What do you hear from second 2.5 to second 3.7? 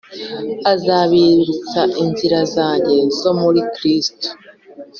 zanjye zo muri